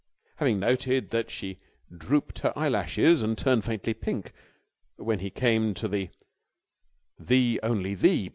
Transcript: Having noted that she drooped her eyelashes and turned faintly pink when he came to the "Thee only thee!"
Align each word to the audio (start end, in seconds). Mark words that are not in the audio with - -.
Having 0.37 0.59
noted 0.61 1.09
that 1.11 1.29
she 1.29 1.59
drooped 1.95 2.39
her 2.39 2.57
eyelashes 2.57 3.21
and 3.21 3.37
turned 3.37 3.63
faintly 3.65 3.93
pink 3.93 4.33
when 4.95 5.19
he 5.19 5.29
came 5.29 5.75
to 5.75 5.87
the 5.87 6.09
"Thee 7.19 7.59
only 7.61 7.93
thee!" 7.93 8.29